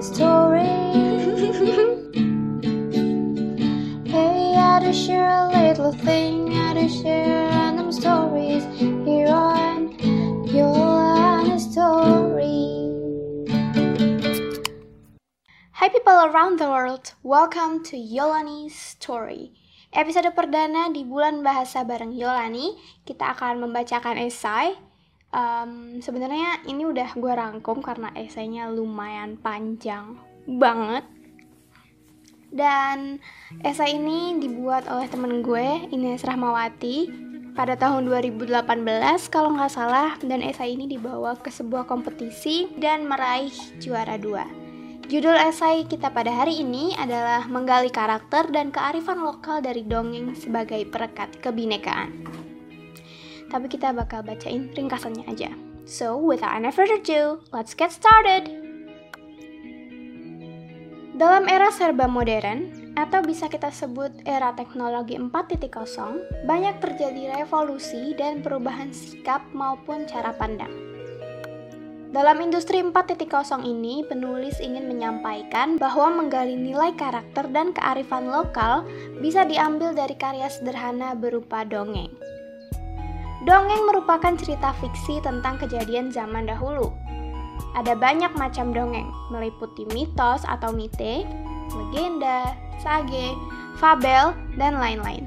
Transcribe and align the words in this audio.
Story. 0.00 0.64
hey, 4.08 4.56
I 4.56 4.80
to 4.80 4.96
share 4.96 5.28
a 5.28 5.52
little 5.52 5.92
thing, 5.92 6.56
I 6.56 6.72
to 6.72 6.88
share 6.88 7.44
random 7.52 7.92
stories 7.92 8.64
here 8.80 9.28
on 9.28 9.92
Yolani 10.48 11.60
story. 11.60 12.64
Hi 15.76 15.92
people 15.92 16.32
around 16.32 16.56
the 16.56 16.72
world, 16.72 17.12
welcome 17.20 17.84
to 17.92 18.00
Yolani 18.00 18.72
story. 18.72 19.52
Episode 19.92 20.32
perdana 20.32 20.88
di 20.88 21.04
bulan 21.04 21.44
bahasa 21.44 21.84
bareng 21.84 22.16
Yolani, 22.16 22.72
kita 23.04 23.36
akan 23.36 23.68
membacakan 23.68 24.16
esai 24.16 24.80
um, 25.34 25.98
sebenarnya 26.02 26.62
ini 26.66 26.86
udah 26.86 27.14
gue 27.14 27.32
rangkum 27.32 27.82
karena 27.82 28.10
esainya 28.18 28.70
lumayan 28.70 29.38
panjang 29.38 30.18
banget. 30.46 31.06
Dan 32.50 33.22
esai 33.62 33.94
ini 33.94 34.42
dibuat 34.42 34.90
oleh 34.90 35.06
temen 35.06 35.38
gue 35.38 35.86
Ines 35.94 36.26
Rahmawati 36.26 37.06
pada 37.54 37.78
tahun 37.78 38.10
2018 38.10 38.66
kalau 39.30 39.54
nggak 39.54 39.70
salah. 39.70 40.18
Dan 40.18 40.42
esai 40.42 40.74
ini 40.74 40.90
dibawa 40.90 41.38
ke 41.38 41.50
sebuah 41.54 41.86
kompetisi 41.86 42.74
dan 42.74 43.06
meraih 43.06 43.54
juara 43.78 44.18
dua. 44.18 44.46
Judul 45.10 45.34
esai 45.34 45.90
kita 45.90 46.14
pada 46.14 46.30
hari 46.30 46.62
ini 46.62 46.94
adalah 46.94 47.46
menggali 47.50 47.90
karakter 47.90 48.46
dan 48.50 48.70
kearifan 48.70 49.22
lokal 49.22 49.58
dari 49.58 49.82
dongeng 49.82 50.38
sebagai 50.38 50.86
perekat 50.86 51.34
kebinekaan 51.42 52.30
tapi 53.50 53.66
kita 53.66 53.92
bakal 53.92 54.22
bacain 54.22 54.70
ringkasannya 54.72 55.26
aja. 55.26 55.50
So, 55.84 56.14
without 56.16 56.54
any 56.54 56.70
further 56.70 57.02
ado, 57.02 57.42
let's 57.50 57.74
get 57.74 57.90
started! 57.90 58.46
Dalam 61.20 61.52
era 61.52 61.68
serba 61.68 62.08
modern, 62.08 62.80
atau 62.96 63.20
bisa 63.20 63.46
kita 63.52 63.68
sebut 63.68 64.08
era 64.24 64.56
teknologi 64.56 65.20
4.0, 65.20 66.48
banyak 66.48 66.80
terjadi 66.80 67.36
revolusi 67.36 68.16
dan 68.16 68.40
perubahan 68.40 68.88
sikap 68.88 69.44
maupun 69.52 70.08
cara 70.08 70.32
pandang. 70.32 70.72
Dalam 72.10 72.42
industri 72.42 72.82
4.0 72.82 73.22
ini, 73.62 74.02
penulis 74.02 74.58
ingin 74.58 74.90
menyampaikan 74.90 75.78
bahwa 75.78 76.10
menggali 76.10 76.58
nilai 76.58 76.90
karakter 76.98 77.46
dan 77.54 77.70
kearifan 77.70 78.26
lokal 78.26 78.82
bisa 79.22 79.46
diambil 79.46 79.94
dari 79.94 80.18
karya 80.18 80.50
sederhana 80.50 81.14
berupa 81.14 81.62
dongeng. 81.62 82.10
Dongeng 83.48 83.88
merupakan 83.88 84.36
cerita 84.36 84.76
fiksi 84.76 85.24
tentang 85.24 85.56
kejadian 85.56 86.12
zaman 86.12 86.44
dahulu. 86.44 86.92
Ada 87.72 87.96
banyak 87.96 88.36
macam 88.36 88.74
dongeng, 88.76 89.08
meliputi 89.32 89.88
mitos 89.96 90.44
atau 90.44 90.74
mite, 90.74 91.24
legenda, 91.72 92.52
sage, 92.84 93.32
fabel, 93.80 94.36
dan 94.60 94.76
lain-lain. 94.76 95.24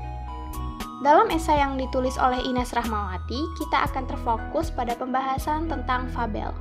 Dalam 1.02 1.28
esai 1.34 1.60
yang 1.60 1.76
ditulis 1.76 2.16
oleh 2.22 2.40
Ines 2.46 2.72
Rahmawati, 2.72 3.42
kita 3.60 3.92
akan 3.92 4.08
terfokus 4.08 4.70
pada 4.70 4.94
pembahasan 4.94 5.68
tentang 5.68 6.08
fabel. 6.14 6.54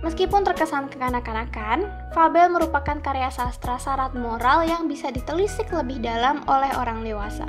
Meskipun 0.00 0.44
terkesan 0.44 0.88
kekanak-kanakan, 0.88 1.88
fabel 2.16 2.48
merupakan 2.48 2.98
karya 3.04 3.28
sastra 3.28 3.76
syarat 3.76 4.16
moral 4.16 4.64
yang 4.64 4.88
bisa 4.88 5.12
ditelisik 5.12 5.68
lebih 5.72 6.00
dalam 6.00 6.40
oleh 6.48 6.72
orang 6.76 7.04
dewasa. 7.04 7.48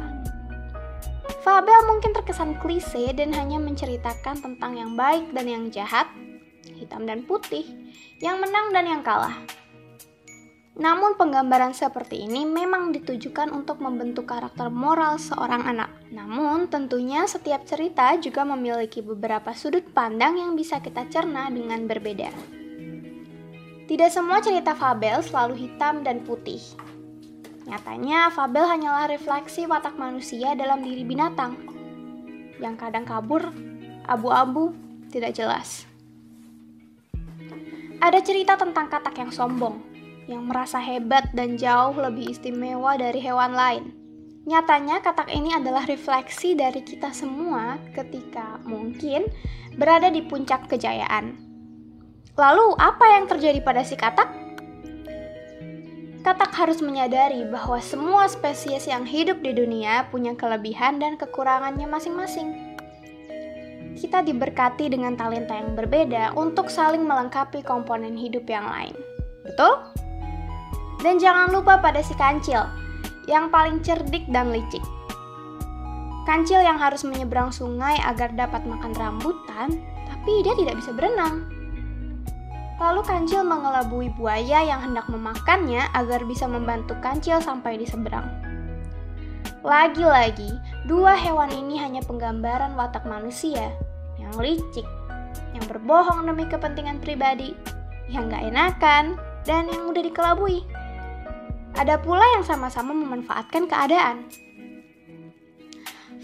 Fabel 1.42 1.89
mungkin 1.89 2.14
terkesan 2.14 2.61
klise 2.61 3.17
dan 3.17 3.34
hanya 3.34 3.58
menceritakan 3.58 4.45
tentang 4.45 4.78
yang 4.78 4.94
baik 4.94 5.34
dan 5.34 5.50
yang 5.50 5.64
jahat, 5.73 6.06
hitam 6.78 7.09
dan 7.09 7.25
putih, 7.25 7.66
yang 8.22 8.38
menang 8.38 8.70
dan 8.70 8.86
yang 8.86 9.02
kalah. 9.02 9.33
Namun 10.78 11.17
penggambaran 11.17 11.73
seperti 11.73 12.30
ini 12.30 12.45
memang 12.45 12.93
ditujukan 12.93 13.49
untuk 13.49 13.82
membentuk 13.82 14.30
karakter 14.30 14.70
moral 14.70 15.17
seorang 15.17 15.65
anak. 15.65 15.89
Namun 16.14 16.70
tentunya 16.70 17.26
setiap 17.26 17.65
cerita 17.65 18.14
juga 18.21 18.45
memiliki 18.45 19.02
beberapa 19.02 19.52
sudut 19.58 19.83
pandang 19.98 20.38
yang 20.38 20.54
bisa 20.54 20.77
kita 20.77 21.10
cerna 21.10 21.49
dengan 21.49 21.89
berbeda. 21.89 22.30
Tidak 23.89 24.10
semua 24.14 24.39
cerita 24.39 24.77
fabel 24.77 25.20
selalu 25.26 25.58
hitam 25.58 26.05
dan 26.05 26.21
putih. 26.21 26.61
Nyatanya, 27.66 28.33
fabel 28.33 28.66
hanyalah 28.66 29.05
refleksi 29.11 29.70
watak 29.70 29.94
manusia 29.99 30.58
dalam 30.58 30.82
diri 30.82 31.05
binatang 31.05 31.72
yang 32.61 32.77
kadang 32.77 33.04
kabur, 33.04 33.49
abu-abu, 34.05 34.72
tidak 35.10 35.33
jelas. 35.33 35.89
Ada 37.98 38.21
cerita 38.21 38.54
tentang 38.58 38.88
katak 38.88 39.17
yang 39.17 39.33
sombong, 39.33 39.82
yang 40.30 40.45
merasa 40.45 40.77
hebat 40.77 41.33
dan 41.33 41.58
jauh 41.58 41.98
lebih 41.98 42.30
istimewa 42.30 42.98
dari 42.98 43.17
hewan 43.17 43.54
lain. 43.58 43.83
Nyatanya, 44.45 45.05
katak 45.05 45.30
ini 45.30 45.54
adalah 45.54 45.86
refleksi 45.86 46.58
dari 46.58 46.82
kita 46.82 47.14
semua 47.14 47.77
ketika 47.94 48.58
mungkin 48.66 49.30
berada 49.77 50.10
di 50.10 50.26
puncak 50.26 50.66
kejayaan. 50.66 51.38
Lalu, 52.33 52.73
apa 52.82 53.05
yang 53.21 53.30
terjadi 53.30 53.61
pada 53.61 53.86
si 53.86 53.94
katak? 53.94 54.33
Katak 56.21 56.54
harus 56.54 56.86
menyadari 56.86 57.49
bahwa 57.49 57.82
semua 57.82 58.30
spesies 58.30 58.86
yang 58.86 59.09
hidup 59.09 59.42
di 59.42 59.58
dunia 59.58 60.05
punya 60.14 60.37
kelebihan 60.37 61.02
dan 61.02 61.17
kekurangannya 61.17 61.89
masing-masing. 61.89 62.77
Kita 63.98 64.21
diberkati 64.21 64.93
dengan 64.93 65.17
talenta 65.17 65.58
yang 65.58 65.73
berbeda 65.73 66.37
untuk 66.37 66.70
saling 66.70 67.02
melengkapi 67.09 67.65
komponen 67.65 68.14
hidup 68.14 68.45
yang 68.45 68.70
lain. 68.70 68.93
Betul? 69.42 69.82
Dan 71.02 71.17
jangan 71.17 71.49
lupa 71.49 71.82
pada 71.82 72.05
si 72.05 72.14
kancil, 72.14 72.70
yang 73.26 73.49
paling 73.49 73.82
cerdik 73.82 74.30
dan 74.30 74.53
licik. 74.53 74.86
Kancil 76.30 76.61
yang 76.61 76.77
harus 76.77 77.02
menyeberang 77.02 77.49
sungai 77.49 77.98
agar 78.05 78.30
dapat 78.38 78.61
makan 78.70 78.93
rambutan, 78.93 79.73
tapi 80.05 80.45
dia 80.45 80.53
tidak 80.53 80.77
bisa 80.77 80.93
berenang. 80.93 81.49
Lalu 82.81 83.05
kancil 83.05 83.45
mengelabui 83.45 84.09
buaya 84.17 84.65
yang 84.65 84.81
hendak 84.81 85.05
memakannya 85.05 85.86
agar 85.93 86.25
bisa 86.25 86.49
membantu 86.49 86.97
kancil 86.97 87.37
sampai 87.37 87.77
di 87.77 87.86
seberang. 87.86 88.25
Lagi-lagi, 89.61 90.49
dua 90.89 91.14
hewan 91.14 91.53
ini 91.53 91.77
hanya 91.77 92.02
penggambaran 92.02 92.73
watak 92.73 93.05
manusia 93.05 93.70
yang 94.17 94.33
licik, 94.41 94.89
yang 95.53 95.61
berbohong 95.70 96.25
demi 96.25 96.49
kepentingan 96.49 96.97
pribadi, 96.97 97.53
yang 98.09 98.33
gak 98.33 98.49
enakan, 98.49 99.14
dan 99.45 99.70
yang 99.70 99.86
mudah 99.86 100.02
dikelabui. 100.02 100.65
Ada 101.77 102.02
pula 102.02 102.25
yang 102.33 102.41
sama-sama 102.41 102.97
memanfaatkan 102.97 103.70
keadaan. 103.70 104.25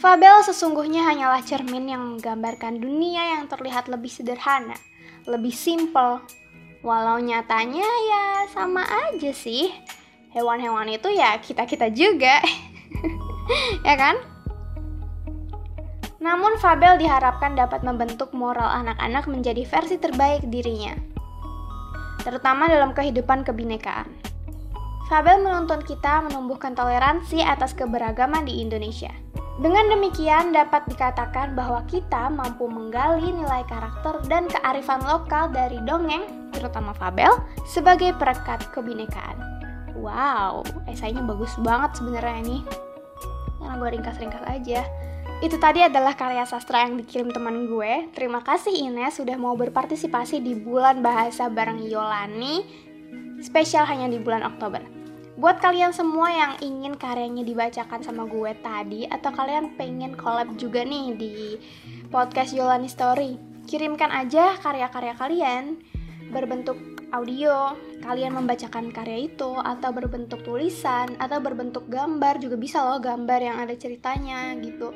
Fabel 0.02 0.42
sesungguhnya 0.42 1.06
hanyalah 1.06 1.46
cermin 1.46 1.86
yang 1.86 2.02
menggambarkan 2.02 2.82
dunia 2.82 3.38
yang 3.38 3.46
terlihat 3.46 3.86
lebih 3.90 4.10
sederhana, 4.10 4.78
lebih 5.26 5.54
simpel, 5.54 6.22
Walau 6.88 7.20
nyatanya 7.20 7.84
ya 7.84 8.48
sama 8.48 8.80
aja 8.80 9.36
sih. 9.36 9.76
Hewan-hewan 10.32 10.88
itu 10.88 11.12
ya 11.12 11.36
kita-kita 11.36 11.92
juga. 11.92 12.40
ya 13.88 13.96
kan? 14.00 14.16
Namun 16.24 16.56
Fabel 16.64 16.96
diharapkan 16.96 17.60
dapat 17.60 17.84
membentuk 17.84 18.32
moral 18.32 18.72
anak-anak 18.72 19.28
menjadi 19.28 19.68
versi 19.68 20.00
terbaik 20.00 20.48
dirinya. 20.48 20.96
Terutama 22.24 22.72
dalam 22.72 22.96
kehidupan 22.96 23.44
kebinekaan. 23.44 24.08
Fabel 25.12 25.44
menuntun 25.44 25.84
kita 25.84 26.24
menumbuhkan 26.24 26.72
toleransi 26.72 27.44
atas 27.44 27.76
keberagaman 27.76 28.48
di 28.48 28.64
Indonesia. 28.64 29.12
Dengan 29.60 29.92
demikian 29.92 30.56
dapat 30.56 30.88
dikatakan 30.88 31.52
bahwa 31.52 31.84
kita 31.92 32.32
mampu 32.32 32.72
menggali 32.72 33.36
nilai 33.36 33.68
karakter 33.68 34.24
dan 34.32 34.48
kearifan 34.48 35.04
lokal 35.04 35.52
dari 35.52 35.84
dongeng, 35.84 36.47
terutama 36.58 36.98
fabel, 36.98 37.30
sebagai 37.70 38.18
perekat 38.18 38.74
kebinekaan. 38.74 39.38
Wow, 39.94 40.66
esainya 40.90 41.22
bagus 41.22 41.54
banget 41.62 42.02
sebenarnya 42.02 42.38
ini. 42.42 42.58
Karena 43.62 43.78
gue 43.78 43.90
ringkas-ringkas 43.94 44.46
aja. 44.50 44.82
Itu 45.38 45.62
tadi 45.62 45.86
adalah 45.86 46.18
karya 46.18 46.50
sastra 46.50 46.90
yang 46.90 46.98
dikirim 46.98 47.30
teman 47.30 47.70
gue. 47.70 48.10
Terima 48.18 48.42
kasih 48.42 48.74
Ines 48.74 49.22
sudah 49.22 49.38
mau 49.38 49.54
berpartisipasi 49.54 50.42
di 50.42 50.58
bulan 50.58 51.06
bahasa 51.06 51.46
bareng 51.46 51.86
Yolani. 51.86 52.66
Spesial 53.46 53.86
hanya 53.86 54.10
di 54.10 54.18
bulan 54.18 54.42
Oktober. 54.42 54.82
Buat 55.38 55.62
kalian 55.62 55.94
semua 55.94 56.34
yang 56.34 56.54
ingin 56.66 56.98
karyanya 56.98 57.46
dibacakan 57.46 58.02
sama 58.02 58.26
gue 58.26 58.58
tadi 58.66 59.06
atau 59.06 59.30
kalian 59.30 59.78
pengen 59.78 60.18
collab 60.18 60.58
juga 60.58 60.82
nih 60.82 61.14
di 61.14 61.34
podcast 62.10 62.58
Yolani 62.58 62.90
Story, 62.90 63.38
kirimkan 63.70 64.10
aja 64.10 64.58
karya-karya 64.58 65.14
kalian 65.14 65.78
berbentuk 66.32 66.78
audio, 67.16 67.76
kalian 68.04 68.36
membacakan 68.36 68.92
karya 68.92 69.32
itu 69.32 69.52
atau 69.56 69.90
berbentuk 69.96 70.44
tulisan 70.44 71.16
atau 71.18 71.40
berbentuk 71.40 71.88
gambar 71.88 72.40
juga 72.44 72.60
bisa 72.60 72.84
loh 72.84 73.00
gambar 73.00 73.40
yang 73.40 73.58
ada 73.64 73.76
ceritanya 73.80 74.52
gitu. 74.60 74.92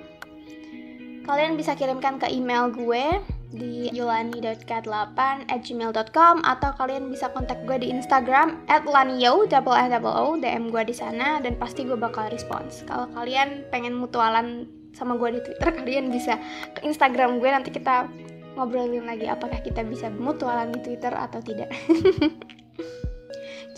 Kalian 1.21 1.55
bisa 1.55 1.77
kirimkan 1.77 2.17
ke 2.17 2.27
email 2.33 2.73
gue 2.73 3.21
di 3.51 3.91
yolani.kat8 3.91 5.19
at 5.51 5.59
gmail.com 5.61 6.35
atau 6.41 6.71
kalian 6.79 7.11
bisa 7.11 7.27
kontak 7.35 7.61
gue 7.67 7.77
di 7.83 7.87
Instagram 7.91 8.63
at 8.71 8.87
lanio 8.87 9.43
double 9.45 9.75
double 9.75 10.15
o 10.15 10.25
DM 10.39 10.71
gue 10.71 10.83
di 10.87 10.95
sana 10.95 11.43
dan 11.43 11.59
pasti 11.59 11.83
gue 11.83 11.99
bakal 11.99 12.31
respons. 12.31 12.87
Kalau 12.87 13.11
kalian 13.11 13.67
pengen 13.69 13.95
mutualan 13.99 14.65
sama 14.95 15.19
gue 15.19 15.39
di 15.39 15.41
Twitter, 15.43 15.69
kalian 15.83 16.09
bisa 16.09 16.39
ke 16.73 16.87
Instagram 16.87 17.37
gue 17.43 17.49
nanti 17.51 17.69
kita 17.69 18.07
ngobrolin 18.55 19.07
lagi 19.07 19.27
apakah 19.27 19.59
kita 19.63 19.83
bisa 19.85 20.11
mutualan 20.11 20.71
di 20.71 20.79
Twitter 20.83 21.13
atau 21.13 21.39
tidak. 21.39 21.71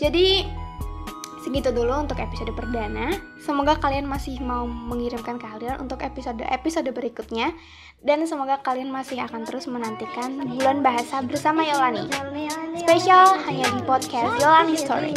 Jadi 0.02 0.42
segitu 1.44 1.70
dulu 1.70 2.08
untuk 2.08 2.16
episode 2.16 2.50
perdana. 2.56 3.12
Semoga 3.44 3.76
kalian 3.76 4.08
masih 4.08 4.40
mau 4.40 4.64
mengirimkan 4.64 5.36
kalian 5.36 5.76
untuk 5.76 6.00
episode-episode 6.00 6.88
berikutnya 6.90 7.52
dan 8.00 8.24
semoga 8.24 8.58
kalian 8.64 8.88
masih 8.88 9.20
akan 9.20 9.44
terus 9.44 9.68
menantikan 9.68 10.40
bulan 10.56 10.80
bahasa 10.80 11.20
bersama 11.20 11.60
Yolani. 11.62 12.08
Spesial 12.80 13.36
hanya 13.44 13.68
di 13.76 13.80
podcast 13.84 14.32
Yolani 14.40 14.76
Story. 14.80 15.12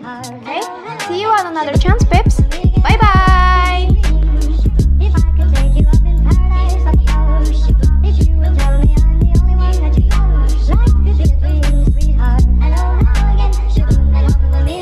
Okay? 0.00 0.60
see 1.06 1.20
you 1.20 1.28
on 1.28 1.52
another 1.52 1.76
chance, 1.76 2.02
pips. 2.08 2.40
Bye 2.80 2.98
bye. 2.98 3.95